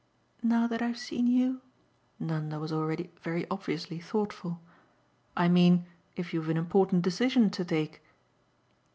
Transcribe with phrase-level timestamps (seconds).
[0.41, 1.61] "Now that I've seen you?"
[2.19, 4.59] Nanda was already very obviously thoughtful.
[5.37, 5.85] "I mean
[6.15, 8.01] if you've an important decision to take."